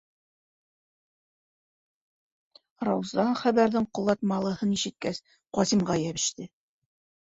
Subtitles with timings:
[2.91, 5.25] -Рауза, хәбәрҙең ҡолатмалыһын ишеткәс,
[5.61, 6.55] Ҡасимға йәбеште.